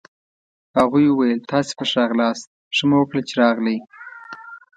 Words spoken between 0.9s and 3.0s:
وویل: تاسي په ښه راغلاست، ښه مو